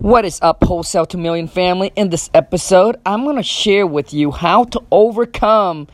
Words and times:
What 0.00 0.24
is 0.24 0.38
up, 0.42 0.62
Wholesale 0.62 1.06
to 1.06 1.18
Million 1.18 1.48
family? 1.48 1.90
In 1.96 2.10
this 2.10 2.30
episode, 2.32 3.00
I'm 3.04 3.24
going 3.24 3.34
to 3.34 3.42
share 3.42 3.84
with 3.84 4.14
you 4.14 4.30
how 4.30 4.62
to 4.62 4.80
overcome 4.92 5.88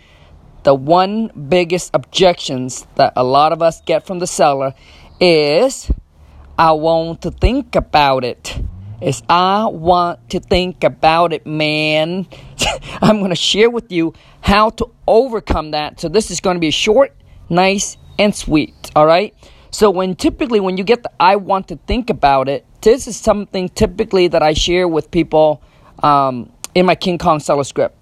the 0.62 0.75
one 0.75 1.29
biggest 1.49 1.91
objections 1.95 2.87
that 2.97 3.15
a 3.17 3.25
lot 3.25 3.55
of 3.55 3.63
us 3.63 3.81
get 3.81 4.07
from 4.07 4.19
the 4.19 4.27
seller 4.27 4.75
is 5.21 5.91
I 6.59 6.73
want 6.73 7.23
to 7.23 7.31
think 7.31 7.77
about 7.77 8.25
it. 8.25 8.59
Is 9.01 9.23
I 9.27 9.68
want 9.68 10.29
to 10.30 10.41
think 10.41 10.84
about 10.84 11.32
it, 11.32 11.46
man. 11.46 12.27
I'm 13.00 13.21
going 13.21 13.30
to 13.30 13.34
share 13.34 13.71
with 13.71 13.91
you 13.91 14.12
how 14.43 14.68
to 14.68 14.91
overcome 15.09 15.71
that. 15.71 15.98
So 15.98 16.11
this 16.11 16.30
is 16.30 16.41
going 16.41 16.57
to 16.57 16.61
be 16.61 16.71
short, 16.71 17.16
nice, 17.48 17.96
and 18.18 18.34
sweet, 18.34 18.75
all 18.95 19.07
right? 19.07 19.34
So 19.75 19.91
when 19.91 20.14
typically 20.14 20.61
when 20.61 20.77
you 20.77 20.84
get 20.84 21.02
the 21.02 21.11
I 21.18 21.34
want 21.34 21.66
to 21.66 21.77
think 21.88 22.09
about 22.09 22.48
it, 22.48 22.64
this 22.80 23.09
is 23.09 23.16
something 23.16 23.68
typically 23.70 24.29
that 24.29 24.41
I 24.41 24.52
share 24.52 24.86
with 24.86 25.11
people 25.11 25.60
um, 26.00 26.52
in 26.77 26.87
my 26.87 26.95
King 26.95 27.19
Kong 27.19 27.41
seller 27.41 27.64
script. 27.64 27.98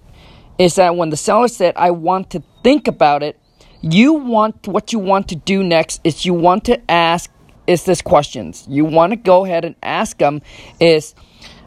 Is 0.59 0.75
that 0.75 0.95
when 0.95 1.09
the 1.09 1.17
seller 1.17 1.47
said 1.47 1.73
I 1.75 1.89
want 1.89 2.29
to 2.29 2.43
think 2.63 2.87
about 2.87 3.23
it, 3.23 3.39
you 3.81 4.13
want 4.13 4.67
what 4.67 4.93
you 4.93 4.99
want 4.99 5.27
to 5.29 5.35
do 5.35 5.63
next 5.63 5.99
is 6.03 6.27
you 6.27 6.35
want 6.35 6.63
to 6.65 6.79
ask 6.91 7.31
is 7.65 7.85
this 7.85 8.03
questions. 8.03 8.67
You 8.69 8.85
want 8.85 9.09
to 9.09 9.15
go 9.15 9.43
ahead 9.43 9.65
and 9.65 9.73
ask 9.81 10.19
them 10.19 10.43
is 10.79 11.15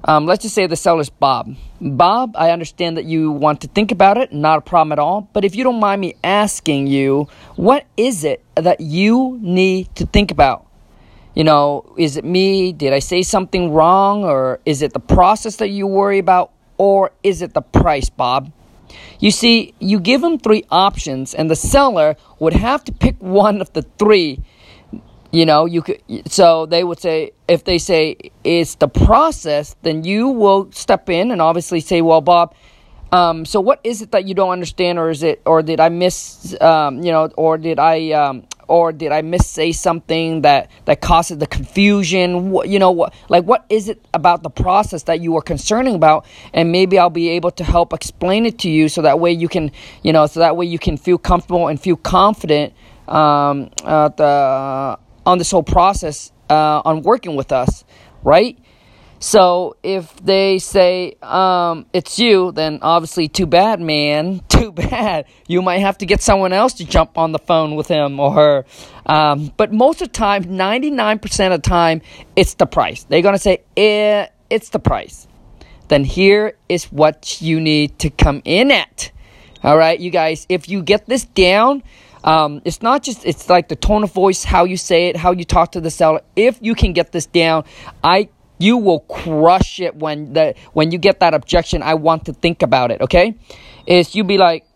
um, 0.06 0.24
let's 0.24 0.42
just 0.42 0.55
say 0.55 0.66
the 0.66 0.77
seller's 0.77 1.10
Bob. 1.10 1.56
Bob, 1.80 2.37
I 2.37 2.51
understand 2.51 2.96
that 2.96 3.05
you 3.05 3.33
want 3.33 3.60
to 3.62 3.69
think 3.69 3.91
about 3.91 4.16
it, 4.16 4.32
not 4.32 4.59
a 4.59 4.60
problem 4.60 4.92
at 4.92 4.98
all. 4.98 5.29
But 5.32 5.45
if 5.45 5.56
you 5.56 5.65
don't 5.65 5.80
mind 5.80 6.01
me 6.01 6.15
asking 6.23 6.87
you, 6.87 7.29
what 7.56 7.87
is 7.96 8.23
it 8.23 8.45
that 8.55 8.80
you 8.80 9.38
need 9.42 9.95
to 9.96 10.06
think 10.06 10.30
about? 10.30 10.66
You 11.34 11.45
know, 11.45 11.92
is 11.98 12.16
it 12.16 12.24
me? 12.24 12.73
Did 12.73 12.92
I 12.92 13.01
say 13.01 13.23
something 13.23 13.73
wrong? 13.73 14.24
Or 14.24 14.60
is 14.65 14.80
it 14.80 14.92
the 14.92 15.01
process 15.01 15.56
that 15.56 15.69
you 15.69 15.87
worry 15.87 16.18
about? 16.18 16.52
Or 16.79 17.10
is 17.23 17.43
it 17.43 17.52
the 17.52 17.62
price, 17.62 18.09
Bob? 18.09 18.52
You 19.18 19.30
see, 19.30 19.74
you 19.80 19.99
give 19.99 20.21
them 20.21 20.38
three 20.38 20.65
options, 20.71 21.34
and 21.34 21.51
the 21.51 21.57
seller 21.57 22.16
would 22.38 22.52
have 22.52 22.84
to 22.84 22.93
pick 22.93 23.16
one 23.18 23.60
of 23.60 23.73
the 23.73 23.82
three 23.82 24.40
you 25.32 25.46
know 25.46 25.66
you 25.66 25.82
could 25.82 26.01
so 26.27 26.66
they 26.66 26.85
would 26.85 26.99
say 26.99 27.32
if 27.49 27.65
they 27.65 27.79
say 27.79 28.16
it's 28.45 28.77
the 28.77 28.88
process 28.88 29.77
then 29.83 30.05
you 30.05 30.29
will 30.29 30.71
step 30.73 31.09
in 31.09 31.30
and 31.30 31.41
obviously 31.41 31.80
say 31.80 32.01
well 32.01 32.21
bob 32.21 32.55
um, 33.13 33.45
so 33.45 33.60
what 33.60 33.80
is 33.85 34.02
it 34.02 34.10
that 34.10 34.27
you 34.27 34.35
don't 34.35 34.51
understand 34.51 34.99
or 34.99 35.10
is 35.10 35.23
it 35.23 35.41
or 35.46 35.63
did 35.63 35.80
i 35.80 35.88
miss 35.88 36.60
um, 36.60 37.02
you 37.02 37.13
know 37.13 37.30
or 37.37 37.57
did 37.57 37.79
i 37.79 38.10
um, 38.10 38.45
or 38.68 38.93
did 38.93 39.13
i 39.13 39.23
miss 39.23 39.46
say 39.46 39.71
something 39.71 40.43
that 40.43 40.71
that 40.87 41.01
causes 41.01 41.38
the 41.38 41.46
confusion? 41.46 42.51
What, 42.51 42.68
you 42.68 42.80
know 42.80 42.90
what 42.90 43.15
like 43.29 43.45
what 43.45 43.65
is 43.71 43.88
it 43.88 44.05
about 44.13 44.43
the 44.43 44.51
process 44.51 45.05
that 45.05 45.21
you 45.21 45.37
are 45.37 45.43
concerning 45.43 45.95
about? 45.95 46.27
And 46.52 46.73
maybe 46.73 46.99
i'll 46.99 47.09
be 47.09 47.29
able 47.30 47.52
to 47.52 47.65
help 47.65 47.93
explain 47.93 48.45
it 48.45 48.59
to 48.61 48.71
you 48.71 48.88
so 48.88 49.02
that 49.02 49.21
way 49.21 49.30
you 49.30 49.49
can 49.49 49.71
you 50.02 50.13
know 50.13 50.27
so 50.27 50.40
that 50.40 50.57
way 50.57 50.66
you 50.66 50.79
can 50.79 50.96
feel 50.96 51.16
comfortable 51.16 51.68
and 51.68 51.80
feel 51.80 51.96
confident 51.96 52.74
um, 53.09 53.71
uh, 53.85 54.09
the 54.09 54.99
on 55.27 55.38
this 55.38 55.51
whole 55.51 55.63
process 55.63 56.32
uh, 56.49 56.80
on 56.85 57.02
working 57.02 57.37
with 57.37 57.52
us, 57.52 57.85
right? 58.23 58.59
So 59.19 59.77
if 59.83 60.15
they 60.16 60.59
say 60.59 61.16
um, 61.23 61.87
it's 61.93 62.18
you, 62.18 62.52
then 62.52 62.79
obviously 62.83 63.29
too 63.29 63.46
bad, 63.46 63.80
man. 63.80 64.43
Too 64.49 64.72
bad. 64.72 65.27
You 65.47 65.60
might 65.60 65.81
have 65.81 65.99
to 65.99 66.06
get 66.06 66.22
someone 66.22 66.55
else 66.55 66.75
to 66.75 66.84
jump 66.87 67.19
on 67.19 67.33
the 67.33 67.38
phone 67.38 67.77
with 67.77 67.88
him 67.88 68.19
or 68.19 68.33
her. 68.33 68.65
Um, 69.05 69.53
but 69.59 69.71
most 69.71 70.00
of 70.00 70.09
the 70.09 70.12
time, 70.12 70.44
99% 70.44 71.53
of 71.53 71.62
the 71.62 71.69
time, 71.69 72.00
it's 72.37 72.55
the 72.55 72.66
price. 72.66 73.05
They're 73.05 73.21
to 73.21 73.38
say, 73.38 73.62
eh, 73.77 74.28
it's 74.49 74.71
the 74.71 74.78
price. 74.78 75.28
Then 75.88 76.05
here 76.05 76.56
is 76.71 76.84
what 76.87 77.43
you 77.43 77.61
need 77.61 77.99
to 77.99 78.11
come 78.11 78.41
in 78.44 78.71
at. 78.71 79.11
All 79.62 79.77
right, 79.77 79.99
you 79.99 80.11
guys, 80.11 80.47
if 80.49 80.69
you 80.69 80.83
get 80.83 81.06
this 81.06 81.25
down, 81.25 81.83
um, 82.26 82.60
it's 82.64 82.82
not 82.82 83.04
just 83.04 83.25
it's 83.25 83.48
like 83.48 83.69
the 83.69 83.76
tone 83.76 84.03
of 84.03 84.12
voice, 84.12 84.42
how 84.42 84.64
you 84.64 84.76
say 84.76 85.06
it, 85.09 85.16
how 85.16 85.31
you 85.31 85.44
talk 85.44 85.72
to 85.72 85.81
the 85.81 85.91
seller. 85.91 86.20
If 86.34 86.59
you 86.60 86.75
can 86.75 86.92
get 86.92 87.12
this 87.12 87.26
down, 87.26 87.64
I 88.03 88.28
you 88.59 88.78
will 88.78 89.00
crush 89.00 89.81
it 89.81 89.94
when 89.94 90.32
the 90.32 90.54
when 90.72 90.91
you 90.91 90.98
get 90.98 91.20
that 91.20 91.34
objection. 91.34 91.82
I 91.82 91.94
want 91.94 92.26
to 92.26 92.32
think 92.32 92.62
about 92.62 92.91
it. 92.91 93.00
Okay, 93.00 93.37
is 93.87 94.16
you 94.16 94.25
be 94.25 94.38
like, 94.38 94.66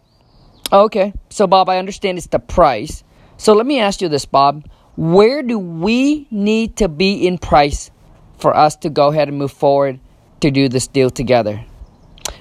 okay, 0.72 1.12
so 1.28 1.48
Bob, 1.48 1.68
I 1.68 1.78
understand 1.78 2.18
it's 2.18 2.28
the 2.28 2.38
price. 2.38 3.02
So 3.36 3.54
let 3.54 3.66
me 3.66 3.80
ask 3.80 4.00
you 4.00 4.08
this, 4.08 4.26
Bob. 4.26 4.68
Where 4.96 5.42
do 5.42 5.58
we 5.58 6.28
need 6.30 6.76
to 6.76 6.88
be 6.88 7.26
in 7.26 7.38
price 7.38 7.90
for 8.38 8.54
us 8.54 8.76
to 8.76 8.90
go 8.90 9.08
ahead 9.08 9.28
and 9.28 9.38
move 9.38 9.52
forward 9.52 9.98
to 10.40 10.50
do 10.50 10.68
this 10.68 10.86
deal 10.86 11.10
together? 11.10 11.64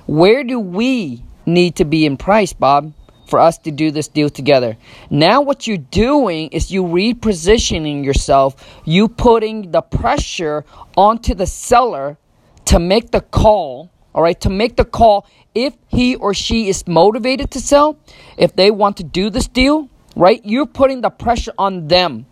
Where 0.06 0.44
do 0.44 0.60
we 0.60 1.24
need 1.46 1.78
to 1.78 1.86
be 1.86 2.06
in 2.06 2.18
price, 2.18 2.54
Bob? 2.54 2.94
For 3.30 3.40
us 3.40 3.58
to 3.60 3.72
do 3.72 3.92
this 3.92 4.08
deal 4.08 4.30
together. 4.30 4.78
Now, 5.10 5.42
what 5.42 5.68
you're 5.68 5.78
doing 5.78 6.50
is 6.50 6.72
you 6.72 6.84
repositioning 6.84 8.04
yourself, 8.04 8.56
you 8.86 9.08
putting 9.08 9.72
the 9.72 9.82
pressure 9.82 10.66
onto 10.98 11.34
the 11.36 11.46
seller 11.46 12.18
to 12.66 12.80
make 12.80 13.12
the 13.12 13.22
call, 13.22 13.90
all 14.14 14.24
right, 14.24 14.40
to 14.42 14.50
make 14.50 14.76
the 14.76 14.86
call 14.86 15.28
if 15.56 15.74
he 15.88 16.16
or 16.16 16.34
she 16.34 16.70
is 16.70 16.88
motivated 16.88 17.52
to 17.52 17.60
sell, 17.60 17.98
if 18.38 18.56
they 18.56 18.72
want 18.72 18.98
to 18.98 19.04
do 19.04 19.30
this 19.30 19.48
deal, 19.48 19.90
right? 20.16 20.42
You're 20.44 20.66
putting 20.66 21.02
the 21.02 21.10
pressure 21.10 21.54
on 21.58 21.88
them 21.88 22.26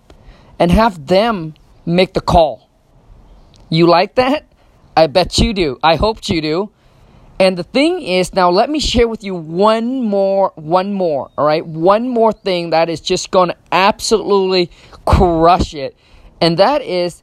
and 0.60 0.72
have 0.72 1.08
them 1.08 1.54
make 1.86 2.14
the 2.14 2.22
call. 2.22 2.70
You 3.70 3.88
like 3.88 4.16
that? 4.16 4.46
I 4.96 5.08
bet 5.08 5.38
you 5.38 5.54
do. 5.54 5.78
I 5.84 5.96
hope 5.96 6.28
you 6.30 6.42
do. 6.42 6.72
And 7.40 7.58
the 7.58 7.64
thing 7.64 8.02
is, 8.02 8.34
now 8.34 8.50
let 8.50 8.70
me 8.70 8.80
share 8.80 9.08
with 9.08 9.24
you 9.24 9.36
one 9.36 10.02
more, 10.04 10.52
one 10.56 10.94
more, 10.94 11.30
all 11.38 11.46
right? 11.46 11.66
One 11.66 12.10
more 12.10 12.34
thing 12.34 12.72
that 12.72 12.90
is 12.90 13.00
just 13.00 13.30
going 13.30 13.50
to 13.50 13.58
absolutely 13.72 14.72
crush 15.06 15.76
it. 15.76 15.96
And 16.42 16.58
that 16.58 16.82
is 16.82 17.22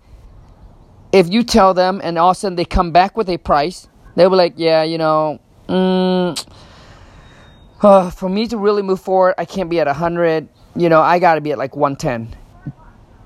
if 1.12 1.32
you 1.32 1.42
tell 1.42 1.74
them 1.74 2.00
and 2.02 2.16
all 2.18 2.30
of 2.30 2.36
a 2.36 2.40
sudden 2.40 2.56
they 2.56 2.64
come 2.64 2.92
back 2.92 3.16
with 3.16 3.28
a 3.28 3.38
price, 3.38 3.88
they'll 4.14 4.30
be 4.30 4.36
like, 4.36 4.54
yeah, 4.56 4.84
you 4.84 4.98
know, 4.98 5.40
mm, 5.68 6.46
uh, 7.82 8.10
for 8.10 8.28
me 8.28 8.46
to 8.48 8.56
really 8.56 8.82
move 8.82 9.00
forward, 9.00 9.34
I 9.36 9.44
can't 9.44 9.68
be 9.68 9.80
at 9.80 9.86
100. 9.86 10.48
You 10.76 10.88
know, 10.88 11.00
I 11.00 11.18
got 11.18 11.34
to 11.34 11.40
be 11.40 11.52
at 11.52 11.58
like 11.58 11.76
110. 11.76 12.36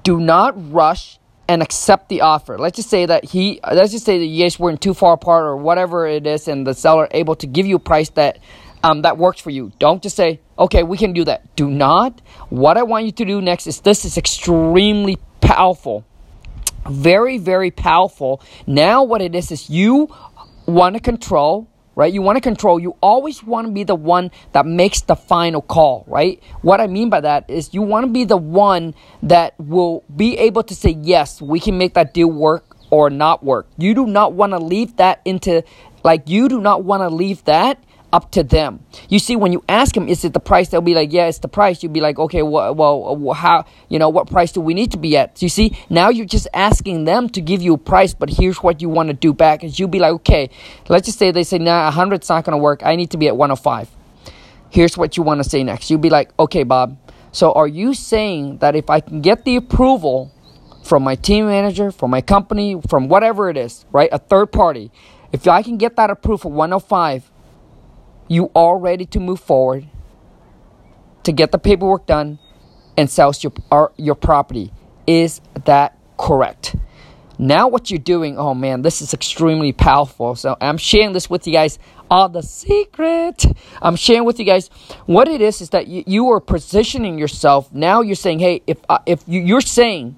Do 0.02 0.20
not 0.20 0.54
rush 0.72 1.17
and 1.48 1.62
accept 1.62 2.10
the 2.10 2.20
offer. 2.20 2.58
Let's 2.58 2.76
just 2.76 2.90
say 2.90 3.06
that 3.06 3.24
he, 3.24 3.58
let's 3.72 3.90
just 3.90 4.04
say 4.04 4.18
that 4.18 4.24
you 4.24 4.44
guys 4.44 4.58
weren't 4.58 4.82
too 4.82 4.94
far 4.94 5.14
apart 5.14 5.44
or 5.44 5.56
whatever 5.56 6.06
it 6.06 6.26
is, 6.26 6.46
and 6.46 6.66
the 6.66 6.74
seller 6.74 7.08
able 7.10 7.34
to 7.36 7.46
give 7.46 7.66
you 7.66 7.76
a 7.76 7.80
price 7.80 8.10
that 8.10 8.38
um, 8.84 9.02
that 9.02 9.16
works 9.16 9.40
for 9.40 9.50
you. 9.50 9.72
Don't 9.78 10.02
just 10.02 10.14
say, 10.14 10.40
okay, 10.58 10.82
we 10.84 10.96
can 10.96 11.12
do 11.12 11.24
that. 11.24 11.56
Do 11.56 11.68
not. 11.68 12.20
What 12.50 12.76
I 12.76 12.84
want 12.84 13.06
you 13.06 13.12
to 13.12 13.24
do 13.24 13.40
next 13.40 13.66
is 13.66 13.80
this 13.80 14.04
is 14.04 14.16
extremely 14.16 15.16
powerful, 15.40 16.04
very 16.88 17.38
very 17.38 17.70
powerful. 17.70 18.42
Now 18.66 19.02
what 19.02 19.22
it 19.22 19.34
is 19.34 19.50
is 19.50 19.70
you 19.70 20.14
want 20.66 20.94
to 20.96 21.00
control 21.00 21.66
right? 21.98 22.14
You 22.14 22.22
want 22.22 22.36
to 22.36 22.40
control. 22.40 22.78
You 22.78 22.94
always 23.02 23.42
want 23.42 23.66
to 23.66 23.72
be 23.72 23.82
the 23.82 23.96
one 23.96 24.30
that 24.52 24.64
makes 24.64 25.00
the 25.00 25.16
final 25.16 25.60
call, 25.60 26.04
right? 26.06 26.40
What 26.62 26.80
I 26.80 26.86
mean 26.86 27.10
by 27.10 27.20
that 27.22 27.50
is 27.50 27.74
you 27.74 27.82
want 27.82 28.06
to 28.06 28.12
be 28.12 28.22
the 28.22 28.36
one 28.36 28.94
that 29.24 29.58
will 29.58 30.04
be 30.14 30.38
able 30.38 30.62
to 30.62 30.76
say, 30.76 30.96
yes, 31.02 31.42
we 31.42 31.58
can 31.58 31.76
make 31.76 31.94
that 31.94 32.14
deal 32.14 32.30
work 32.30 32.76
or 32.90 33.10
not 33.10 33.42
work. 33.42 33.66
You 33.78 33.94
do 33.94 34.06
not 34.06 34.32
want 34.32 34.52
to 34.52 34.58
leave 34.58 34.96
that 34.98 35.20
into, 35.24 35.64
like, 36.04 36.28
you 36.28 36.48
do 36.48 36.60
not 36.60 36.84
want 36.84 37.02
to 37.02 37.08
leave 37.08 37.42
that 37.46 37.82
up 38.12 38.30
to 38.32 38.42
them. 38.42 38.80
You 39.08 39.18
see, 39.18 39.36
when 39.36 39.52
you 39.52 39.62
ask 39.68 39.94
them, 39.94 40.08
is 40.08 40.24
it 40.24 40.32
the 40.32 40.40
price? 40.40 40.68
They'll 40.68 40.80
be 40.80 40.94
like, 40.94 41.12
yeah, 41.12 41.26
it's 41.26 41.38
the 41.38 41.48
price. 41.48 41.82
You'll 41.82 41.92
be 41.92 42.00
like, 42.00 42.18
okay, 42.18 42.42
well, 42.42 42.74
well, 42.74 43.34
how, 43.34 43.64
you 43.88 43.98
know, 43.98 44.08
what 44.08 44.30
price 44.30 44.52
do 44.52 44.60
we 44.60 44.74
need 44.74 44.90
to 44.92 44.96
be 44.96 45.16
at? 45.16 45.42
You 45.42 45.48
see, 45.48 45.76
now 45.90 46.08
you're 46.08 46.26
just 46.26 46.48
asking 46.54 47.04
them 47.04 47.28
to 47.30 47.40
give 47.40 47.60
you 47.60 47.74
a 47.74 47.78
price, 47.78 48.14
but 48.14 48.30
here's 48.30 48.62
what 48.62 48.80
you 48.80 48.88
want 48.88 49.08
to 49.08 49.14
do 49.14 49.34
back. 49.34 49.62
Is 49.62 49.78
you'll 49.78 49.88
be 49.88 49.98
like, 49.98 50.12
okay, 50.14 50.50
let's 50.88 51.06
just 51.06 51.18
say 51.18 51.30
they 51.30 51.44
say, 51.44 51.58
nah, 51.58 51.90
100's 51.90 52.28
not 52.28 52.44
going 52.44 52.56
to 52.56 52.62
work. 52.62 52.82
I 52.84 52.96
need 52.96 53.10
to 53.10 53.18
be 53.18 53.28
at 53.28 53.36
105. 53.36 53.90
Here's 54.70 54.96
what 54.96 55.16
you 55.16 55.22
want 55.22 55.42
to 55.42 55.48
say 55.48 55.62
next. 55.62 55.90
You'll 55.90 56.00
be 56.00 56.10
like, 56.10 56.30
okay, 56.38 56.62
Bob. 56.62 56.98
So 57.32 57.52
are 57.52 57.68
you 57.68 57.94
saying 57.94 58.58
that 58.58 58.74
if 58.74 58.88
I 58.88 59.00
can 59.00 59.20
get 59.20 59.44
the 59.44 59.56
approval 59.56 60.32
from 60.82 61.02
my 61.02 61.14
team 61.14 61.46
manager, 61.46 61.90
from 61.90 62.10
my 62.10 62.22
company, 62.22 62.80
from 62.88 63.08
whatever 63.08 63.50
it 63.50 63.56
is, 63.56 63.84
right, 63.92 64.08
a 64.12 64.18
third 64.18 64.46
party, 64.46 64.90
if 65.32 65.46
I 65.46 65.62
can 65.62 65.76
get 65.76 65.96
that 65.96 66.08
approval 66.08 66.38
for 66.38 66.52
105, 66.52 67.30
you 68.28 68.50
are 68.54 68.78
ready 68.78 69.06
to 69.06 69.20
move 69.20 69.40
forward 69.40 69.88
to 71.24 71.32
get 71.32 71.50
the 71.50 71.58
paperwork 71.58 72.06
done 72.06 72.38
and 72.96 73.10
sell 73.10 73.32
your, 73.40 73.92
your 73.96 74.14
property. 74.14 74.72
Is 75.06 75.40
that 75.64 75.98
correct? 76.18 76.76
Now, 77.38 77.68
what 77.68 77.90
you're 77.90 77.98
doing, 77.98 78.36
oh 78.36 78.54
man, 78.54 78.82
this 78.82 79.00
is 79.00 79.14
extremely 79.14 79.72
powerful. 79.72 80.34
So, 80.34 80.56
I'm 80.60 80.76
sharing 80.76 81.12
this 81.12 81.30
with 81.30 81.46
you 81.46 81.52
guys. 81.52 81.78
All 82.10 82.28
the 82.28 82.42
secret. 82.42 83.44
I'm 83.80 83.94
sharing 83.94 84.24
with 84.24 84.38
you 84.38 84.44
guys 84.44 84.68
what 85.06 85.28
it 85.28 85.40
is 85.40 85.60
is 85.60 85.70
that 85.70 85.86
you, 85.86 86.02
you 86.06 86.30
are 86.30 86.40
positioning 86.40 87.18
yourself. 87.18 87.72
Now, 87.72 88.00
you're 88.00 88.16
saying, 88.16 88.40
hey, 88.40 88.62
if, 88.66 88.78
uh, 88.88 88.98
if 89.06 89.22
you, 89.26 89.40
you're 89.40 89.60
saying 89.60 90.16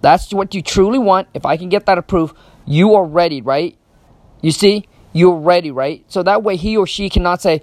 that's 0.00 0.32
what 0.32 0.54
you 0.54 0.62
truly 0.62 0.98
want, 0.98 1.28
if 1.34 1.44
I 1.44 1.56
can 1.56 1.68
get 1.68 1.86
that 1.86 1.98
approved, 1.98 2.36
You 2.64 2.94
are 2.94 3.04
ready, 3.04 3.42
right? 3.42 3.76
You 4.40 4.52
see? 4.52 4.86
You're 5.12 5.36
ready, 5.36 5.70
right? 5.70 6.04
So 6.08 6.22
that 6.22 6.42
way 6.42 6.56
he 6.56 6.76
or 6.76 6.86
she 6.86 7.08
cannot 7.10 7.42
say, 7.42 7.62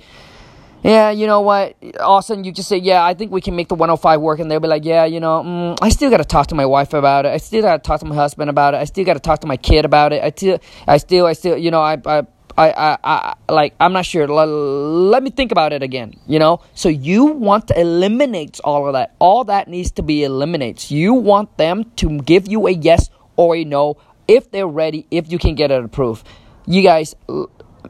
yeah, 0.83 1.09
you 1.11 1.27
know 1.27 1.41
what? 1.41 1.75
All 1.99 2.19
of 2.19 2.23
a 2.23 2.25
sudden, 2.25 2.43
you 2.45 2.51
just 2.51 2.69
say, 2.69 2.77
yeah, 2.77 3.03
I 3.03 3.13
think 3.13 3.31
we 3.31 3.41
can 3.41 3.55
make 3.55 3.67
the 3.67 3.75
105 3.75 4.21
work. 4.21 4.39
And 4.39 4.49
they'll 4.49 4.59
be 4.59 4.67
like, 4.67 4.85
yeah, 4.85 5.05
you 5.05 5.19
know, 5.19 5.43
mm, 5.43 5.77
I 5.81 5.89
still 5.89 6.09
got 6.09 6.17
to 6.17 6.25
talk 6.25 6.47
to 6.47 6.55
my 6.55 6.65
wife 6.65 6.93
about 6.93 7.25
it. 7.25 7.29
I 7.29 7.37
still 7.37 7.61
got 7.61 7.83
to 7.83 7.87
talk 7.87 7.99
to 7.99 8.05
my 8.05 8.15
husband 8.15 8.49
about 8.49 8.73
it. 8.73 8.77
I 8.77 8.85
still 8.85 9.03
got 9.03 9.15
to 9.15 9.19
talk 9.19 9.41
to 9.41 9.47
my 9.47 9.57
kid 9.57 9.83
about 9.83 10.13
it. 10.13 10.23
I 10.23 10.29
still, 10.29 10.59
I 10.87 10.97
still, 10.97 11.25
I 11.25 11.33
still, 11.33 11.57
you 11.57 11.69
know, 11.69 11.81
I, 11.81 11.97
I, 12.05 12.25
I, 12.57 12.71
I, 12.71 12.97
I 13.03 13.53
like, 13.53 13.73
I'm 13.79 13.91
not 13.91 14.05
sure. 14.05 14.27
Let 14.27 15.21
me 15.21 15.31
think 15.31 15.51
about 15.51 15.73
it 15.73 15.83
again, 15.83 16.13
you 16.27 16.39
know? 16.39 16.61
So 16.75 16.87
you 16.87 17.25
want 17.25 17.67
to 17.69 17.79
eliminate 17.79 18.59
all 18.63 18.87
of 18.87 18.93
that. 18.93 19.15
All 19.19 19.43
that 19.45 19.67
needs 19.67 19.91
to 19.91 20.01
be 20.01 20.23
eliminated. 20.23 20.89
You 20.89 21.13
want 21.13 21.57
them 21.57 21.91
to 21.97 22.19
give 22.19 22.47
you 22.47 22.67
a 22.67 22.71
yes 22.71 23.09
or 23.35 23.55
a 23.55 23.65
no 23.65 23.97
if 24.29 24.51
they're 24.51 24.67
ready, 24.67 25.07
if 25.11 25.31
you 25.31 25.39
can 25.39 25.55
get 25.55 25.71
it 25.71 25.83
approved. 25.83 26.25
You 26.69 26.83
guys, 26.83 27.15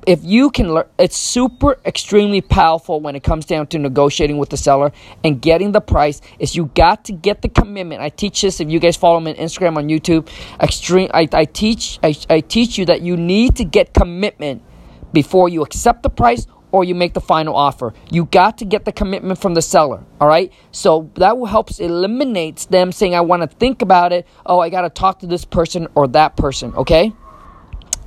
if 0.07 0.23
you 0.23 0.51
can 0.51 0.73
learn, 0.73 0.85
it's 0.97 1.17
super 1.17 1.77
extremely 1.85 2.39
powerful 2.39 3.01
when 3.01 3.13
it 3.13 3.23
comes 3.23 3.45
down 3.45 3.67
to 3.67 3.77
negotiating 3.77 4.37
with 4.37 4.51
the 4.51 4.55
seller 4.55 4.93
and 5.21 5.41
getting 5.41 5.73
the 5.73 5.81
price. 5.81 6.21
Is 6.39 6.55
you 6.55 6.71
got 6.75 7.03
to 7.05 7.11
get 7.11 7.41
the 7.41 7.49
commitment. 7.49 8.01
I 8.01 8.07
teach 8.07 8.41
this 8.41 8.61
if 8.61 8.69
you 8.69 8.79
guys 8.79 8.95
follow 8.95 9.19
me 9.19 9.31
on 9.31 9.37
Instagram 9.37 9.75
on 9.75 9.89
YouTube. 9.89 10.29
Extreme, 10.61 11.11
I, 11.13 11.27
I 11.33 11.43
teach 11.43 11.99
I, 12.01 12.15
I 12.29 12.39
teach 12.39 12.77
you 12.77 12.85
that 12.85 13.01
you 13.01 13.17
need 13.17 13.57
to 13.57 13.65
get 13.65 13.93
commitment 13.93 14.63
before 15.11 15.49
you 15.49 15.61
accept 15.61 16.01
the 16.01 16.09
price 16.09 16.47
or 16.71 16.85
you 16.85 16.95
make 16.95 17.13
the 17.13 17.19
final 17.19 17.57
offer. 17.57 17.93
You 18.09 18.25
got 18.31 18.59
to 18.59 18.65
get 18.65 18.85
the 18.85 18.93
commitment 18.93 19.41
from 19.41 19.55
the 19.55 19.61
seller, 19.61 20.05
all 20.21 20.29
right? 20.29 20.53
So 20.71 21.11
that 21.15 21.37
will 21.37 21.47
help 21.47 21.77
eliminates 21.81 22.65
them 22.67 22.93
saying 22.93 23.13
I 23.13 23.21
want 23.21 23.41
to 23.41 23.57
think 23.57 23.81
about 23.81 24.13
it. 24.13 24.25
Oh, 24.45 24.59
I 24.59 24.69
got 24.69 24.83
to 24.83 24.89
talk 24.89 25.19
to 25.19 25.27
this 25.27 25.43
person 25.43 25.89
or 25.95 26.07
that 26.07 26.37
person, 26.37 26.73
okay? 26.75 27.11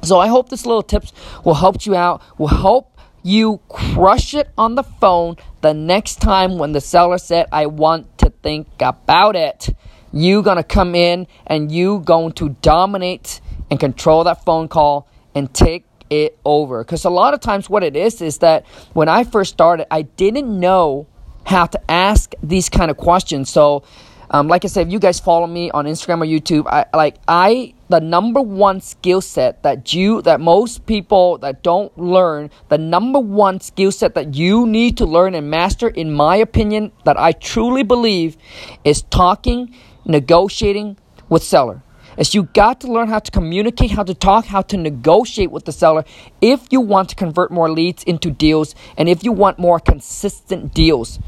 So 0.02 0.18
I 0.18 0.26
hope 0.28 0.48
this 0.48 0.66
little 0.66 0.82
tips 0.82 1.12
will 1.44 1.54
help 1.54 1.86
you 1.86 1.94
out, 1.94 2.22
will 2.38 2.48
help 2.48 2.98
you 3.22 3.60
crush 3.68 4.34
it 4.34 4.50
on 4.58 4.74
the 4.74 4.82
phone 4.82 5.36
the 5.60 5.72
next 5.72 6.20
time 6.20 6.58
when 6.58 6.72
the 6.72 6.80
seller 6.80 7.18
said, 7.18 7.46
I 7.52 7.66
want 7.66 8.18
to 8.18 8.30
think 8.42 8.66
about 8.80 9.36
it. 9.36 9.68
You 10.12 10.42
gonna 10.42 10.64
come 10.64 10.94
in 10.94 11.28
and 11.46 11.70
you 11.70 12.00
going 12.00 12.32
to 12.32 12.50
dominate 12.62 13.40
and 13.70 13.78
control 13.78 14.24
that 14.24 14.44
phone 14.44 14.68
call 14.68 15.08
and 15.34 15.52
take 15.54 15.86
it 16.10 16.38
over. 16.44 16.84
Because 16.84 17.04
a 17.04 17.10
lot 17.10 17.32
of 17.32 17.40
times 17.40 17.70
what 17.70 17.82
it 17.82 17.96
is 17.96 18.20
is 18.20 18.38
that 18.38 18.66
when 18.92 19.08
I 19.08 19.24
first 19.24 19.52
started, 19.52 19.86
I 19.92 20.02
didn't 20.02 20.48
know 20.60 21.06
how 21.44 21.66
to 21.66 21.90
ask 21.90 22.34
these 22.42 22.68
kind 22.68 22.90
of 22.90 22.96
questions. 22.96 23.50
So 23.50 23.84
um, 24.32 24.48
like 24.48 24.64
I 24.64 24.68
said, 24.68 24.86
if 24.86 24.92
you 24.92 24.98
guys 24.98 25.20
follow 25.20 25.46
me 25.46 25.70
on 25.70 25.84
Instagram 25.84 26.22
or 26.22 26.26
YouTube, 26.26 26.66
I 26.66 26.86
like 26.96 27.16
I 27.28 27.74
the 27.88 28.00
number 28.00 28.40
one 28.40 28.80
skill 28.80 29.20
set 29.20 29.62
that 29.62 29.92
you 29.92 30.22
that 30.22 30.40
most 30.40 30.86
people 30.86 31.38
that 31.38 31.62
don't 31.62 31.96
learn 31.98 32.50
the 32.68 32.78
number 32.78 33.18
one 33.18 33.60
skill 33.60 33.92
set 33.92 34.14
that 34.14 34.34
you 34.34 34.66
need 34.66 34.96
to 34.96 35.04
learn 35.04 35.34
and 35.34 35.50
master 35.50 35.88
in 35.88 36.10
my 36.10 36.36
opinion 36.36 36.90
that 37.04 37.20
i 37.20 37.32
truly 37.32 37.82
believe 37.82 38.38
is 38.82 39.02
talking 39.02 39.74
negotiating 40.06 40.96
with 41.28 41.42
seller. 41.42 41.82
Is 42.18 42.34
you 42.34 42.42
got 42.42 42.80
to 42.82 42.92
learn 42.92 43.08
how 43.08 43.20
to 43.20 43.30
communicate 43.30 43.90
how 43.90 44.02
to 44.02 44.14
talk 44.14 44.44
how 44.44 44.60
to 44.62 44.76
negotiate 44.76 45.50
with 45.50 45.64
the 45.64 45.72
seller 45.72 46.04
if 46.42 46.60
you 46.70 46.80
want 46.80 47.08
to 47.08 47.14
convert 47.14 47.50
more 47.50 47.70
leads 47.70 48.02
into 48.04 48.30
deals 48.30 48.74
and 48.98 49.08
if 49.08 49.24
you 49.24 49.32
want 49.32 49.58
more 49.58 49.80
consistent 49.80 50.74
deals 50.74 51.18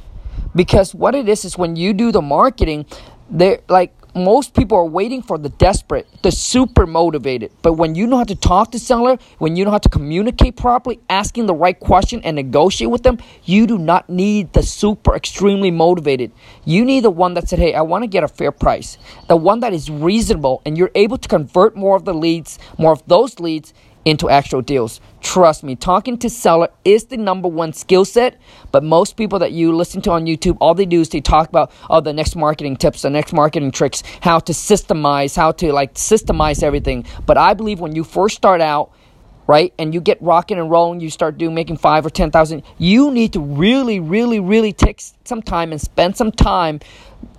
because 0.55 0.95
what 0.95 1.15
it 1.15 1.29
is 1.29 1.45
is 1.45 1.59
when 1.59 1.77
you 1.77 1.93
do 1.93 2.12
the 2.12 2.23
marketing 2.23 2.87
they're 3.31 3.61
like 3.69 3.95
most 4.15 4.55
people 4.55 4.79
are 4.79 4.85
waiting 4.85 5.23
for 5.23 5.39
the 5.39 5.49
desperate, 5.49 6.06
the 6.23 6.31
super 6.31 6.87
motivated. 6.87 7.51
But 7.62 7.73
when 7.73 7.97
you 7.97 8.06
know 8.06 8.19
how 8.19 8.25
to 8.25 8.37
talk 8.37 8.71
to 8.71 8.79
seller, 8.79 9.19
when 9.39 9.56
you 9.56 9.65
know 9.65 9.73
how 9.73 9.79
to 9.79 9.89
communicate 9.89 10.56
properly, 10.56 11.01
asking 11.11 11.47
the 11.47 11.55
right 11.55 11.79
question 11.79 12.21
and 12.23 12.37
negotiate 12.37 12.91
with 12.91 13.03
them, 13.03 13.19
you 13.43 13.67
do 13.67 13.77
not 13.77 14.09
need 14.09 14.53
the 14.53 14.62
super 14.62 15.17
extremely 15.17 15.73
motivated. 15.73 16.31
You 16.65 16.85
need 16.85 17.01
the 17.01 17.11
one 17.11 17.35
that 17.35 17.49
said, 17.49 17.59
"Hey, 17.59 17.75
I 17.75 17.83
want 17.83 18.03
to 18.03 18.06
get 18.06 18.23
a 18.23 18.29
fair 18.29 18.53
price." 18.53 18.99
The 19.27 19.37
one 19.37 19.61
that 19.61 19.73
is 19.73 19.91
reasonable 19.91 20.62
and 20.65 20.79
you're 20.79 20.93
able 20.95 21.19
to 21.19 21.29
convert 21.29 21.77
more 21.77 21.97
of 21.97 22.05
the 22.05 22.15
leads, 22.15 22.59
more 22.79 22.93
of 22.93 23.03
those 23.09 23.41
leads 23.41 23.75
into 24.05 24.29
actual 24.29 24.62
deals. 24.62 25.01
Trust 25.21 25.62
me, 25.65 25.77
talking 25.77 26.19
to 26.19 26.31
seller 26.31 26.69
is 26.85 27.06
the 27.06 27.17
number 27.17 27.49
one 27.49 27.73
skill 27.73 28.05
set. 28.05 28.39
But 28.73 28.85
most 28.85 29.17
people 29.17 29.39
that 29.39 29.53
you 29.53 29.75
listen 29.75 30.03
to 30.03 30.11
on 30.11 30.27
YouTube, 30.27 30.56
all 30.61 30.75
they 30.75 30.87
do 30.87 31.01
is 31.01 31.09
they 31.09 31.21
talk 31.21 31.49
about 31.49 31.73
oh 31.89 32.01
the 32.01 32.12
next 32.12 32.37
marketing 32.37 32.77
tips, 32.77 33.03
the 33.03 33.11
next 33.11 33.33
marketing 33.33 33.71
tricks, 33.71 34.03
how 34.21 34.39
to 34.41 34.53
systemize, 34.53 35.37
how 35.37 35.53
to 35.53 35.73
like 35.73 35.95
systemize 35.95 36.62
everything. 36.62 37.05
But 37.27 37.39
I 37.39 37.55
believe 37.55 37.81
when 37.81 37.95
you 37.95 38.05
first 38.05 38.37
start 38.37 38.61
out, 38.61 38.93
right, 39.47 39.73
and 39.79 39.95
you 39.95 40.01
get 40.01 40.21
rocking 40.21 40.59
and 40.59 40.71
rolling, 40.71 41.01
you 41.01 41.11
start 41.11 41.39
doing 41.39 41.55
making 41.55 41.79
five 41.79 42.05
or 42.05 42.11
ten 42.11 42.31
thousand, 42.31 42.62
you 42.79 43.11
need 43.11 43.33
to 43.33 43.41
really, 43.41 44.01
really, 44.01 44.41
really 44.41 44.73
take 44.73 45.01
some 45.25 45.43
time 45.43 45.73
and 45.73 45.81
spend 45.81 46.17
some 46.17 46.33
time 46.33 46.81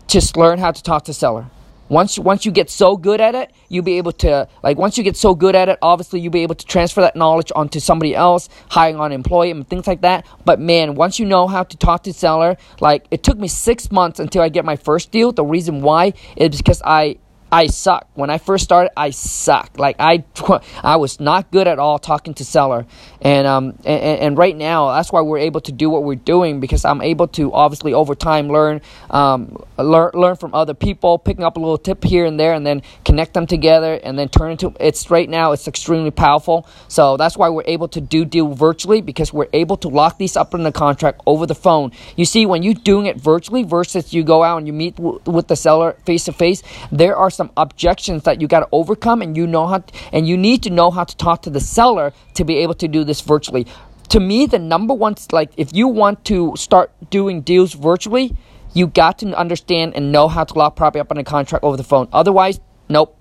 just 0.07 0.37
learn 0.37 0.59
how 0.59 0.71
to 0.71 0.83
talk 0.83 1.03
to 1.05 1.13
seller. 1.13 1.47
Once 1.89 2.17
once 2.17 2.45
you 2.45 2.51
get 2.51 2.69
so 2.69 2.97
good 2.97 3.21
at 3.21 3.35
it, 3.35 3.51
you'll 3.69 3.83
be 3.83 3.97
able 3.97 4.11
to 4.11 4.47
like 4.63 4.77
once 4.77 4.97
you 4.97 5.03
get 5.03 5.15
so 5.15 5.35
good 5.35 5.55
at 5.55 5.69
it, 5.69 5.77
obviously 5.81 6.19
you'll 6.19 6.31
be 6.31 6.41
able 6.41 6.55
to 6.55 6.65
transfer 6.65 7.01
that 7.01 7.15
knowledge 7.15 7.51
onto 7.55 7.79
somebody 7.79 8.15
else, 8.15 8.49
hiring 8.69 8.95
on 8.95 9.07
an 9.07 9.11
employee 9.11 9.51
and 9.51 9.67
things 9.67 9.85
like 9.85 10.01
that. 10.01 10.25
But 10.45 10.59
man, 10.59 10.95
once 10.95 11.19
you 11.19 11.25
know 11.25 11.47
how 11.47 11.63
to 11.63 11.77
talk 11.77 12.03
to 12.03 12.13
seller, 12.13 12.57
like 12.79 13.05
it 13.11 13.23
took 13.23 13.37
me 13.37 13.47
six 13.47 13.91
months 13.91 14.19
until 14.19 14.41
I 14.41 14.49
get 14.49 14.65
my 14.65 14.75
first 14.75 15.11
deal. 15.11 15.31
The 15.31 15.45
reason 15.45 15.81
why 15.81 16.13
is 16.35 16.57
because 16.57 16.81
I 16.83 17.17
I 17.55 17.67
suck. 17.67 18.09
When 18.15 18.29
I 18.29 18.37
first 18.37 18.65
started, 18.65 18.91
I 18.97 19.11
sucked. 19.11 19.79
Like 19.79 19.95
I, 19.97 20.25
I 20.83 20.97
was 20.97 21.21
not 21.21 21.51
good 21.51 21.69
at 21.69 21.79
all 21.79 21.97
talking 21.97 22.33
to 22.33 22.43
seller, 22.43 22.85
and 23.21 23.47
um, 23.47 23.79
and, 23.85 24.19
and 24.19 24.37
right 24.37 24.57
now 24.57 24.91
that's 24.91 25.09
why 25.09 25.21
we're 25.21 25.37
able 25.37 25.61
to 25.61 25.71
do 25.71 25.89
what 25.89 26.03
we're 26.03 26.15
doing 26.15 26.59
because 26.59 26.83
I'm 26.83 27.01
able 27.01 27.29
to 27.29 27.53
obviously 27.53 27.93
over 27.93 28.13
time 28.13 28.49
learn, 28.49 28.81
um, 29.09 29.63
learn 29.77 30.11
learn 30.15 30.35
from 30.35 30.53
other 30.53 30.73
people, 30.73 31.17
picking 31.17 31.45
up 31.45 31.55
a 31.55 31.61
little 31.61 31.77
tip 31.77 32.03
here 32.03 32.25
and 32.25 32.37
there, 32.37 32.53
and 32.53 32.67
then 32.67 32.81
connect 33.05 33.33
them 33.33 33.47
together, 33.47 34.01
and 34.03 34.19
then 34.19 34.27
turn 34.27 34.51
into. 34.51 34.73
It's 34.81 35.09
right 35.09 35.29
now 35.29 35.53
it's 35.53 35.65
extremely 35.65 36.11
powerful. 36.11 36.67
So 36.89 37.15
that's 37.15 37.37
why 37.37 37.47
we're 37.47 37.63
able 37.67 37.87
to 37.87 38.01
do 38.01 38.25
deal 38.25 38.49
virtually 38.53 38.99
because 38.99 39.31
we're 39.31 39.47
able 39.53 39.77
to 39.77 39.87
lock 39.87 40.17
these 40.17 40.35
up 40.35 40.53
in 40.53 40.63
the 40.63 40.73
contract 40.73 41.21
over 41.25 41.45
the 41.45 41.55
phone. 41.55 41.93
You 42.17 42.25
see, 42.25 42.45
when 42.45 42.63
you're 42.63 42.73
doing 42.73 43.05
it 43.05 43.15
virtually 43.15 43.63
versus 43.63 44.13
you 44.13 44.25
go 44.25 44.43
out 44.43 44.57
and 44.57 44.67
you 44.67 44.73
meet 44.73 44.97
w- 44.97 45.21
with 45.25 45.47
the 45.47 45.55
seller 45.55 45.95
face 46.05 46.25
to 46.25 46.33
face, 46.33 46.61
there 46.91 47.15
are 47.15 47.29
some 47.29 47.44
some 47.45 47.53
objections 47.57 48.23
that 48.23 48.41
you 48.41 48.47
got 48.47 48.61
to 48.61 48.67
overcome 48.71 49.21
and 49.21 49.37
you 49.37 49.45
know 49.45 49.67
how 49.67 49.79
to, 49.79 49.93
and 50.11 50.27
you 50.27 50.37
need 50.37 50.63
to 50.63 50.69
know 50.69 50.89
how 50.91 51.03
to 51.03 51.15
talk 51.17 51.41
to 51.43 51.49
the 51.49 51.59
seller 51.59 52.11
to 52.33 52.43
be 52.43 52.57
able 52.57 52.73
to 52.73 52.87
do 52.87 53.03
this 53.03 53.21
virtually. 53.21 53.67
To 54.09 54.19
me 54.19 54.45
the 54.45 54.59
number 54.59 54.93
one 54.93 55.15
like 55.31 55.51
if 55.57 55.73
you 55.73 55.87
want 55.87 56.25
to 56.25 56.53
start 56.55 56.91
doing 57.09 57.41
deals 57.41 57.73
virtually 57.73 58.35
you 58.73 58.87
got 58.87 59.19
to 59.19 59.33
understand 59.33 59.95
and 59.95 60.11
know 60.11 60.27
how 60.27 60.43
to 60.43 60.53
lock 60.53 60.75
property 60.75 60.99
up 60.99 61.11
on 61.11 61.17
a 61.17 61.23
contract 61.23 61.63
over 61.63 61.77
the 61.77 61.83
phone. 61.83 62.07
Otherwise 62.11 62.59
nope 62.89 63.17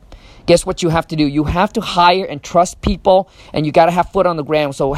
guess 0.46 0.66
what 0.66 0.82
you 0.82 0.88
have 0.88 1.06
to 1.08 1.16
do? 1.16 1.26
You 1.26 1.44
have 1.44 1.72
to 1.74 1.80
hire 1.80 2.24
and 2.24 2.42
trust 2.42 2.80
people, 2.80 3.30
and 3.52 3.64
you 3.66 3.72
got 3.72 3.86
to 3.86 3.92
have 3.92 4.10
foot 4.10 4.26
on 4.26 4.36
the 4.36 4.42
ground. 4.42 4.74
So 4.74 4.94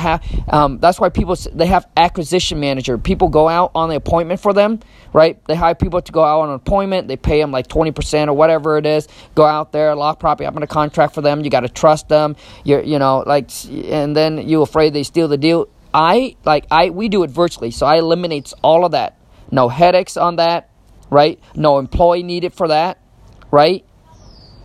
um, 0.49 0.79
that's 0.79 1.01
why 1.01 1.09
people 1.09 1.37
they 1.53 1.67
have 1.67 1.87
acquisition 1.97 2.61
manager. 2.61 2.99
People 2.99 3.29
go 3.29 3.49
out 3.49 3.73
on 3.75 3.89
the 3.89 3.97
appointment 3.97 4.41
for 4.41 4.53
them, 4.53 4.81
right? 5.13 5.43
They 5.47 5.55
hire 5.55 5.75
people 5.75 6.01
to 6.01 6.13
go 6.13 6.25
out 6.25 6.41
on 6.41 6.49
an 6.51 6.55
appointment. 6.55 7.09
They 7.09 7.17
pay 7.17 7.41
them 7.41 7.51
like 7.51 7.67
twenty 7.69 7.93
percent 7.93 8.31
or 8.31 8.35
whatever 8.35 8.79
it 8.79 8.87
is. 8.87 9.09
Go 9.35 9.45
out 9.45 9.73
there, 9.73 9.95
lock 9.95 10.21
property 10.21 10.47
up 10.47 10.57
in 10.57 10.63
a 10.63 10.67
contract 10.67 11.15
for 11.15 11.23
them. 11.23 11.45
You 11.45 11.51
got 11.51 11.61
to 11.61 11.69
trust 11.69 12.09
them. 12.09 12.37
You're 12.65 12.83
you 12.83 12.99
know 12.99 13.25
like, 13.27 13.51
and 13.71 14.17
then 14.17 14.49
you 14.49 14.63
afraid 14.63 14.93
they 14.93 15.03
steal 15.03 15.29
the 15.29 15.39
deal. 15.39 15.69
I 15.95 16.37
like 16.45 16.67
I 16.71 16.91
we 16.91 17.09
do 17.09 17.23
it 17.23 17.31
virtually, 17.31 17.71
so 17.71 17.87
I 17.87 17.97
eliminates 17.97 18.53
all 18.63 18.85
of 18.85 18.93
that. 18.93 19.19
No 19.51 19.69
headaches 19.69 20.17
on 20.17 20.37
that, 20.37 20.71
right? 21.11 21.41
No 21.55 21.79
employee 21.79 22.23
needed 22.23 22.53
for 22.53 22.69
that, 22.69 22.99
right? 23.51 23.85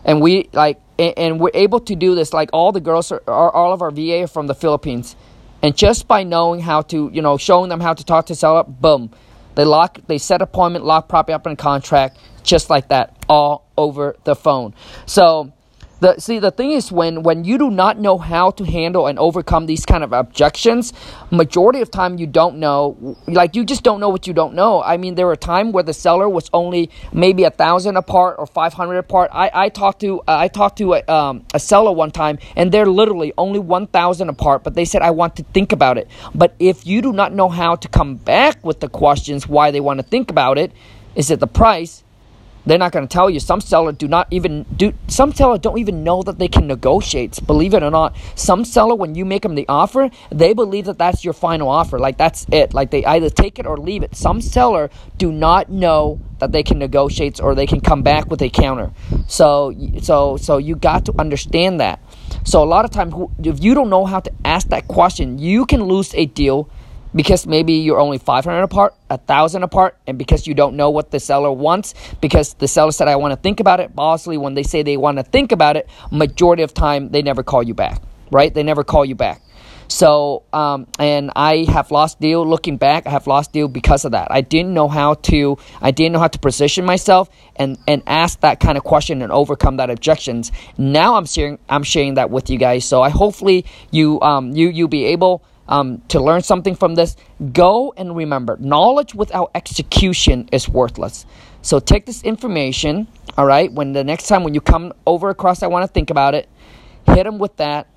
And 0.05 0.21
we 0.21 0.49
like 0.53 0.79
and, 0.99 1.39
we're 1.39 1.51
able 1.53 1.79
to 1.79 1.95
do 1.95 2.13
this 2.13 2.31
like 2.31 2.49
all 2.53 2.71
the 2.71 2.79
girls 2.79 3.11
are, 3.11 3.23
are, 3.27 3.51
all 3.51 3.73
of 3.73 3.81
our 3.81 3.91
va 3.91 4.23
are 4.23 4.27
from 4.27 4.47
the 4.47 4.55
philippines. 4.55 5.15
And 5.63 5.75
just 5.77 6.07
by 6.07 6.23
knowing 6.23 6.59
how 6.59 6.81
to 6.83 7.09
you 7.13 7.21
know 7.21 7.37
showing 7.37 7.69
them 7.69 7.79
how 7.79 7.93
to 7.93 8.03
talk 8.03 8.27
to 8.27 8.35
sell 8.35 8.57
up 8.57 8.81
boom. 8.81 9.11
They 9.55 9.65
lock 9.65 9.99
they 10.07 10.17
set 10.17 10.41
appointment 10.41 10.85
lock 10.85 11.09
property 11.09 11.33
up 11.33 11.45
in 11.45 11.55
contract 11.55 12.17
just 12.43 12.69
like 12.69 12.89
that 12.89 13.15
all 13.29 13.67
over 13.77 14.15
the 14.23 14.35
phone. 14.35 14.73
So 15.05 15.53
the, 16.01 16.19
see, 16.19 16.39
the 16.39 16.49
thing 16.49 16.71
is, 16.71 16.91
when, 16.91 17.21
when 17.21 17.45
you 17.45 17.59
do 17.59 17.69
not 17.69 17.99
know 17.99 18.17
how 18.17 18.49
to 18.51 18.63
handle 18.63 19.05
and 19.05 19.19
overcome 19.19 19.67
these 19.67 19.85
kind 19.85 20.03
of 20.03 20.11
objections, 20.13 20.93
majority 21.29 21.79
of 21.79 21.91
time 21.91 22.17
you 22.17 22.25
don't 22.25 22.57
know. 22.57 23.15
Like 23.27 23.55
you 23.55 23.63
just 23.63 23.83
don't 23.83 23.99
know 23.99 24.09
what 24.09 24.25
you 24.25 24.33
don't 24.33 24.55
know. 24.55 24.81
I 24.81 24.97
mean, 24.97 25.13
there 25.13 25.27
were 25.27 25.35
time 25.35 25.71
where 25.71 25.83
the 25.83 25.93
seller 25.93 26.27
was 26.27 26.49
only 26.53 26.89
maybe 27.13 27.43
a 27.43 27.51
thousand 27.51 27.97
apart 27.97 28.37
or 28.39 28.47
five 28.47 28.73
hundred 28.73 28.97
apart. 28.97 29.29
I, 29.31 29.51
I 29.53 29.69
talked 29.69 30.01
to 30.01 30.21
I 30.27 30.47
talked 30.47 30.79
to 30.79 30.95
a, 30.95 31.05
um, 31.05 31.45
a 31.53 31.59
seller 31.59 31.91
one 31.91 32.09
time, 32.09 32.39
and 32.55 32.71
they're 32.71 32.87
literally 32.87 33.31
only 33.37 33.59
one 33.59 33.85
thousand 33.85 34.29
apart. 34.29 34.63
But 34.63 34.73
they 34.73 34.85
said 34.85 35.03
I 35.03 35.11
want 35.11 35.35
to 35.35 35.43
think 35.43 35.71
about 35.71 35.99
it. 35.99 36.07
But 36.33 36.55
if 36.57 36.87
you 36.87 37.03
do 37.03 37.13
not 37.13 37.31
know 37.31 37.47
how 37.47 37.75
to 37.75 37.87
come 37.87 38.15
back 38.15 38.63
with 38.65 38.79
the 38.79 38.89
questions 38.89 39.47
why 39.47 39.69
they 39.69 39.79
want 39.79 39.99
to 39.99 40.03
think 40.03 40.31
about 40.31 40.57
it, 40.57 40.71
is 41.13 41.29
it 41.29 41.39
the 41.39 41.47
price? 41.47 42.03
They're 42.65 42.77
not 42.77 42.91
going 42.91 43.07
to 43.07 43.11
tell 43.11 43.29
you. 43.29 43.39
Some 43.39 43.61
seller 43.61 43.91
do 43.91 44.07
not 44.07 44.27
even 44.31 44.65
do. 44.75 44.93
Some 45.07 45.33
seller 45.33 45.57
don't 45.57 45.79
even 45.79 46.03
know 46.03 46.21
that 46.23 46.39
they 46.39 46.47
can 46.47 46.67
negotiate. 46.67 47.39
Believe 47.45 47.73
it 47.73 47.83
or 47.83 47.91
not, 47.91 48.15
some 48.35 48.65
seller 48.65 48.95
when 48.95 49.15
you 49.15 49.25
make 49.25 49.43
them 49.43 49.55
the 49.55 49.65
offer, 49.67 50.09
they 50.29 50.53
believe 50.53 50.85
that 50.85 50.97
that's 50.97 51.23
your 51.23 51.33
final 51.33 51.69
offer. 51.69 51.99
Like 51.99 52.17
that's 52.17 52.45
it. 52.51 52.73
Like 52.73 52.91
they 52.91 53.03
either 53.05 53.29
take 53.29 53.59
it 53.59 53.65
or 53.65 53.77
leave 53.77 54.03
it. 54.03 54.15
Some 54.15 54.41
seller 54.41 54.89
do 55.17 55.31
not 55.31 55.69
know 55.69 56.19
that 56.39 56.51
they 56.51 56.63
can 56.63 56.79
negotiate 56.79 57.39
or 57.39 57.55
they 57.55 57.67
can 57.67 57.81
come 57.81 58.03
back 58.03 58.29
with 58.29 58.41
a 58.41 58.49
counter. 58.49 58.91
So 59.27 59.73
so 60.01 60.37
so 60.37 60.57
you 60.57 60.75
got 60.75 61.05
to 61.05 61.13
understand 61.19 61.79
that. 61.79 61.99
So 62.43 62.63
a 62.63 62.65
lot 62.65 62.85
of 62.85 62.91
times, 62.91 63.13
if 63.43 63.63
you 63.63 63.73
don't 63.73 63.89
know 63.89 64.05
how 64.05 64.19
to 64.19 64.31
ask 64.43 64.69
that 64.69 64.87
question, 64.87 65.37
you 65.37 65.65
can 65.65 65.83
lose 65.83 66.13
a 66.15 66.25
deal 66.25 66.69
because 67.15 67.45
maybe 67.45 67.73
you're 67.73 67.99
only 67.99 68.17
500 68.17 68.61
apart, 68.61 68.95
a 69.09 69.17
thousand 69.17 69.63
apart, 69.63 69.97
and 70.07 70.17
because 70.17 70.47
you 70.47 70.53
don't 70.53 70.75
know 70.75 70.89
what 70.89 71.11
the 71.11 71.19
seller 71.19 71.51
wants, 71.51 71.93
because 72.21 72.53
the 72.55 72.67
seller 72.67 72.91
said, 72.91 73.07
I 73.07 73.15
want 73.15 73.31
to 73.31 73.37
think 73.37 73.59
about 73.59 73.79
it. 73.79 73.91
Obviously, 73.97 74.37
when 74.37 74.53
they 74.53 74.63
say 74.63 74.83
they 74.83 74.97
want 74.97 75.17
to 75.17 75.23
think 75.23 75.51
about 75.51 75.77
it, 75.77 75.89
majority 76.11 76.63
of 76.63 76.73
time 76.73 77.09
they 77.09 77.21
never 77.21 77.43
call 77.43 77.63
you 77.63 77.73
back, 77.73 78.01
right? 78.31 78.53
They 78.53 78.63
never 78.63 78.83
call 78.83 79.05
you 79.05 79.15
back. 79.15 79.41
So, 79.91 80.43
um, 80.53 80.87
and 80.99 81.31
I 81.35 81.65
have 81.65 81.91
lost 81.91 82.21
deal. 82.21 82.47
Looking 82.47 82.77
back, 82.77 83.05
I 83.05 83.09
have 83.09 83.27
lost 83.27 83.51
deal 83.51 83.67
because 83.67 84.05
of 84.05 84.13
that. 84.13 84.29
I 84.31 84.39
didn't 84.39 84.73
know 84.73 84.87
how 84.87 85.15
to. 85.15 85.57
I 85.81 85.91
didn't 85.91 86.13
know 86.13 86.19
how 86.19 86.29
to 86.29 86.39
position 86.39 86.85
myself 86.85 87.29
and 87.57 87.77
and 87.89 88.01
ask 88.07 88.39
that 88.39 88.61
kind 88.61 88.77
of 88.77 88.85
question 88.85 89.21
and 89.21 89.33
overcome 89.33 89.77
that 89.77 89.89
objections. 89.89 90.53
Now 90.77 91.15
I'm 91.15 91.25
sharing. 91.25 91.59
I'm 91.67 91.83
sharing 91.83 92.13
that 92.13 92.29
with 92.29 92.49
you 92.49 92.57
guys. 92.57 92.85
So 92.85 93.01
I 93.01 93.09
hopefully 93.09 93.65
you 93.91 94.21
um 94.21 94.53
you 94.53 94.69
you'll 94.69 94.87
be 94.87 95.05
able 95.07 95.43
um, 95.67 96.01
to 96.09 96.19
learn 96.19 96.41
something 96.41 96.75
from 96.75 96.95
this, 96.95 97.15
go 97.53 97.93
and 97.95 98.15
remember 98.15 98.57
knowledge 98.59 99.13
without 99.15 99.51
execution 99.55 100.49
is 100.51 100.67
worthless. 100.67 101.25
So 101.61 101.79
take 101.79 102.05
this 102.05 102.23
information, 102.23 103.07
all 103.37 103.45
right, 103.45 103.71
when 103.71 103.93
the 103.93 104.03
next 104.03 104.27
time 104.27 104.43
when 104.43 104.53
you 104.53 104.61
come 104.61 104.93
over 105.05 105.29
across, 105.29 105.63
I 105.63 105.67
want 105.67 105.83
to 105.83 105.87
think 105.87 106.09
about 106.09 106.33
it, 106.33 106.49
hit 107.05 107.23
them 107.23 107.37
with 107.37 107.55
that 107.57 107.87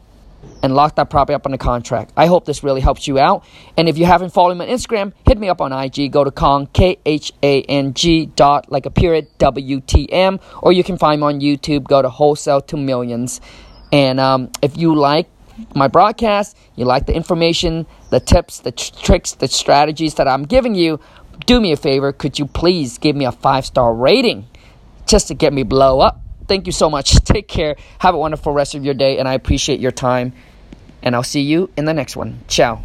and 0.63 0.75
lock 0.75 0.97
that 0.97 1.11
property 1.11 1.35
up 1.35 1.47
on 1.47 1.53
the 1.53 1.59
contract. 1.59 2.13
I 2.17 2.27
hope 2.27 2.45
this 2.45 2.63
really 2.63 2.83
helps 2.83 3.09
you 3.09 3.19
out. 3.19 3.45
And 3.77 3.89
if 3.89 3.99
you 3.99 4.05
haven't 4.05 4.31
followed 4.31 4.57
me 4.57 4.67
on 4.67 4.71
Instagram, 4.71 5.13
hit 5.27 5.39
me 5.39 5.49
up 5.49 5.61
on 5.61 5.73
IG. 5.73 6.13
Go 6.13 6.25
to 6.25 6.31
Khang, 6.31 6.71
K 6.73 6.99
H 7.07 7.33
A 7.43 7.63
N 7.63 7.95
G 7.95 8.27
dot 8.27 8.71
like 8.71 8.85
a 8.87 8.91
period 8.91 9.27
W 9.39 9.81
T 9.81 10.11
M, 10.13 10.41
or 10.63 10.73
you 10.73 10.85
can 10.85 10.99
find 10.99 11.21
me 11.21 11.27
on 11.27 11.41
YouTube. 11.41 11.85
Go 11.85 12.03
to 12.03 12.11
Wholesale 12.11 12.61
to 12.63 12.77
Millions. 12.77 13.41
And 13.93 14.19
um, 14.19 14.51
if 14.61 14.77
you 14.77 14.95
like 14.95 15.29
my 15.75 15.89
broadcast, 15.89 16.57
you 16.77 16.85
like 16.85 17.07
the 17.07 17.15
information, 17.15 17.87
the 18.11 18.21
tips, 18.21 18.61
the 18.61 18.73
tr- 18.73 18.93
tricks, 19.03 19.33
the 19.33 19.49
strategies 19.49 20.15
that 20.15 20.29
I'm 20.29 20.45
giving 20.45 20.75
you, 20.75 21.01
do 21.47 21.61
me 21.61 21.73
a 21.73 21.77
favor. 21.77 22.13
Could 22.13 22.39
you 22.39 22.47
please 22.47 22.99
give 22.99 23.17
me 23.17 23.25
a 23.25 23.33
five 23.33 23.67
star 23.67 23.95
rating 23.95 24.47
just 25.07 25.29
to 25.29 25.35
get 25.35 25.53
me 25.53 25.63
blow 25.63 26.01
up? 26.01 26.21
Thank 26.47 26.67
you 26.67 26.73
so 26.73 26.91
much. 26.91 27.13
Take 27.25 27.49
care. 27.49 27.77
Have 27.99 28.15
a 28.15 28.19
wonderful 28.19 28.53
rest 28.53 28.75
of 28.75 28.85
your 28.85 28.95
day, 28.95 29.19
and 29.19 29.29
I 29.29 29.35
appreciate 29.35 29.81
your 29.81 29.93
time. 29.93 30.33
And 31.03 31.15
I'll 31.15 31.23
see 31.23 31.43
you 31.43 31.71
in 31.77 31.85
the 31.85 31.95
next 31.95 32.17
one. 32.17 32.41
Ciao. 32.49 32.83